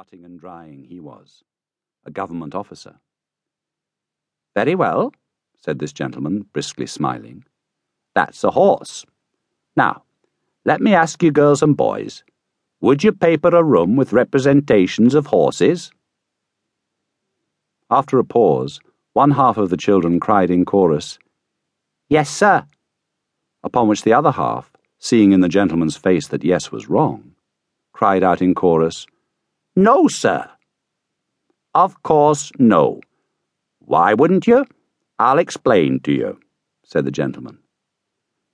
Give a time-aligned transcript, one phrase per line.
[0.00, 1.44] cutting and drying he was,
[2.06, 2.94] a government officer.
[4.56, 5.12] Very well,
[5.58, 7.44] said this gentleman, briskly smiling.
[8.14, 9.04] That's a horse.
[9.76, 10.04] Now,
[10.64, 12.24] let me ask you, girls and boys,
[12.80, 15.92] would you paper a room with representations of horses?
[17.90, 18.80] After a pause,
[19.12, 21.18] one half of the children cried in chorus,
[22.08, 22.64] Yes, sir.
[23.62, 27.34] Upon which the other half, seeing in the gentleman's face that yes was wrong,
[27.92, 29.06] cried out in chorus,
[29.76, 30.48] No, sir.
[31.74, 33.00] Of course, no.
[33.78, 34.66] Why wouldn't you?
[35.18, 36.40] I'll explain to you,
[36.84, 37.58] said the gentleman.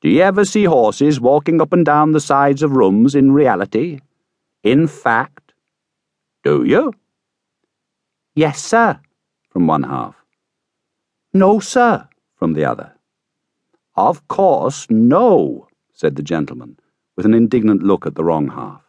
[0.00, 4.00] Do you ever see horses walking up and down the sides of rooms in reality?
[4.62, 5.52] In fact?
[6.44, 6.92] Do you?
[8.34, 9.00] Yes, sir,
[9.50, 10.14] from one half.
[11.32, 12.92] No, sir, from the other.
[13.96, 16.78] Of course, no, said the gentleman,
[17.16, 18.82] with an indignant look at the wrong half.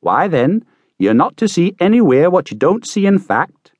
[0.00, 0.64] Why then,
[0.98, 3.72] you're not to see anywhere what you don't see in fact.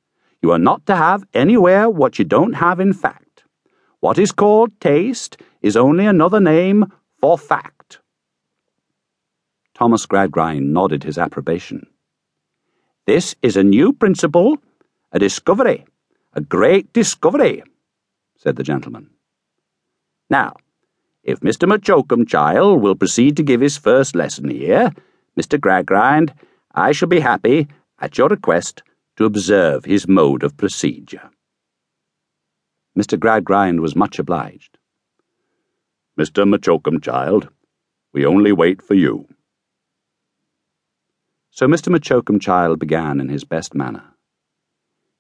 [0.43, 3.45] You are not to have anywhere what you don't have in fact.
[4.01, 8.01] What is called taste is only another name for fact.
[9.75, 11.87] Thomas Gradgrind nodded his approbation.
[13.07, 14.59] This is a new principle,
[15.13, 15.85] a discovery,
[16.33, 17.63] a great discovery,
[18.37, 19.11] said the gentleman.
[20.31, 20.57] Now,
[21.23, 21.67] if Mr.
[21.69, 24.93] M'Choakumchild will proceed to give his first lesson here,
[25.39, 25.59] Mr.
[25.59, 26.33] Gradgrind,
[26.75, 27.69] I shall be happy,
[28.01, 28.83] at your request,
[29.17, 31.31] to observe his mode of procedure.
[32.99, 33.17] Mr.
[33.17, 34.77] Gradgrind was much obliged.
[36.19, 36.45] Mr.
[36.49, 37.49] M'Choakumchild,
[38.13, 39.29] we only wait for you.
[41.51, 41.93] So Mr.
[41.93, 44.05] M'Choakumchild began in his best manner.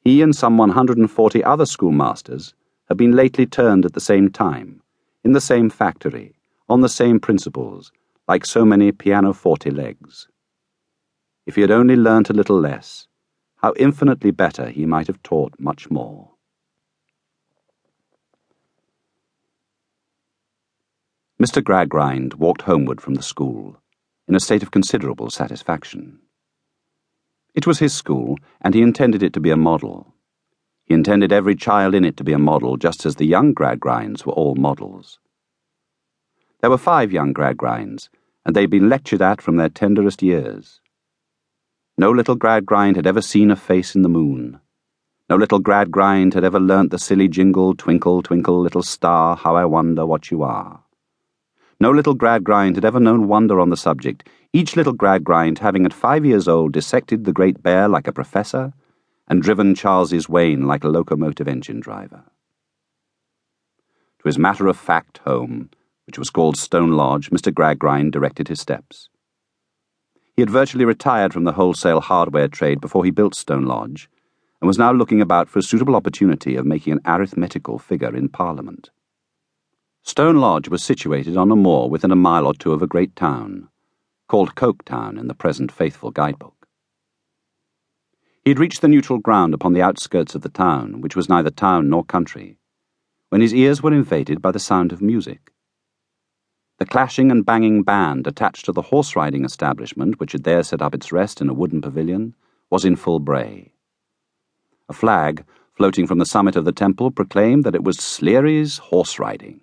[0.00, 2.52] He and some 140 other schoolmasters
[2.88, 4.82] have been lately turned at the same time
[5.22, 6.34] in the same factory,
[6.68, 7.92] on the same principles,
[8.28, 10.28] like so many pianoforte legs.
[11.46, 13.06] If he had only learnt a little less,
[13.56, 16.30] how infinitely better he might have taught much more.
[21.40, 21.62] Mr.
[21.62, 23.80] Gradgrind walked homeward from the school,
[24.26, 26.20] in a state of considerable satisfaction.
[27.54, 30.14] It was his school, and he intended it to be a model.
[30.84, 34.24] He intended every child in it to be a model, just as the young Gradgrinds
[34.24, 35.18] were all models.
[36.60, 38.08] There were five young Gradgrinds,
[38.46, 40.80] and they'd been lectured at from their tenderest years.
[41.96, 44.58] No little Gradgrind had ever seen a face in the moon.
[45.30, 49.64] No little Gradgrind had ever learnt the silly jingle, Twinkle, twinkle, little star, how I
[49.64, 50.82] wonder what you are.
[51.78, 55.92] No little Gradgrind had ever known wonder on the subject, each little Gradgrind having at
[55.92, 58.72] five years old dissected the Great Bear like a professor,
[59.28, 62.24] and driven Charles's Wain like a locomotive engine driver.
[64.18, 65.70] To his matter of fact home,
[66.06, 67.52] which was called Stone Lodge, Mr.
[67.52, 69.10] Gradgrind directed his steps.
[70.34, 74.10] He had virtually retired from the wholesale hardware trade before he built Stone Lodge,
[74.60, 78.28] and was now looking about for a suitable opportunity of making an arithmetical figure in
[78.28, 78.90] Parliament.
[80.02, 83.14] Stone Lodge was situated on a moor within a mile or two of a great
[83.14, 83.68] town,
[84.26, 86.66] called Coketown in the present faithful guidebook.
[88.42, 91.50] He had reached the neutral ground upon the outskirts of the town, which was neither
[91.50, 92.58] town nor country,
[93.30, 95.53] when his ears were invaded by the sound of music.
[96.78, 100.82] The clashing and banging band attached to the horse riding establishment, which had there set
[100.82, 102.34] up its rest in a wooden pavilion,
[102.68, 103.72] was in full bray.
[104.88, 109.18] A flag, floating from the summit of the temple, proclaimed that it was Sleary's horse
[109.18, 109.60] riding.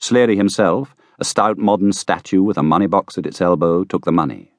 [0.00, 4.12] Sleary himself, a stout modern statue with a money box at its elbow, took the
[4.12, 4.52] money.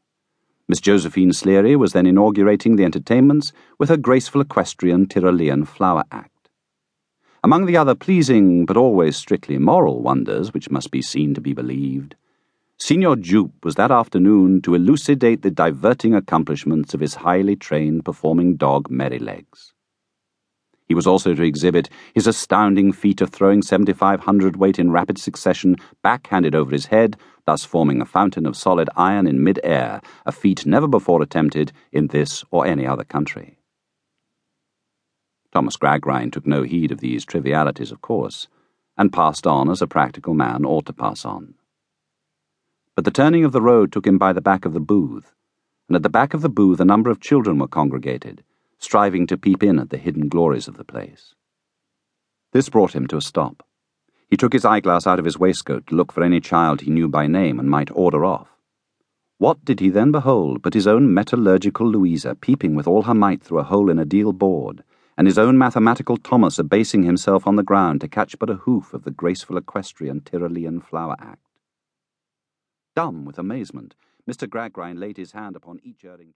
[0.68, 6.29] Miss Josephine Sleary was then inaugurating the entertainments with her graceful equestrian Tyrolean flower act.
[7.42, 11.54] Among the other pleasing but always strictly moral wonders which must be seen to be
[11.54, 12.16] believed,
[12.78, 18.56] Signor Jupe was that afternoon to elucidate the diverting accomplishments of his highly trained performing
[18.56, 19.74] dog Merrylegs.
[20.86, 25.76] He was also to exhibit his astounding feat of throwing 7,500 weight in rapid succession
[26.02, 30.66] backhanded over his head, thus forming a fountain of solid iron in mid-air, a feat
[30.66, 33.59] never before attempted in this or any other country.
[35.52, 38.48] Thomas Gradgrind took no heed of these trivialities, of course,
[38.98, 41.56] and passed on as a practical man ought to pass on.
[42.96, 45.34] But the turning of the road took him by the back of the booth,
[45.88, 48.44] and at the back of the booth a number of children were congregated
[48.80, 51.36] striving to peep in at the hidden glories of the place.
[52.54, 53.66] This brought him to a stop.
[54.30, 57.10] He took his eyeglass out of his waistcoat to look for any child he knew
[57.10, 58.48] by name and might order off.
[59.38, 63.44] What did he then behold but his own metallurgical Louisa peeping with all her might
[63.44, 64.84] through a hole in a deal board,
[65.20, 68.94] and his own mathematical Thomas abasing himself on the ground to catch but a hoof
[68.94, 71.44] of the graceful equestrian Tyrolean flower act?
[72.96, 73.96] Dumb with amazement,
[74.30, 74.48] Mr.
[74.48, 76.28] Gradgrind laid his hand upon each erring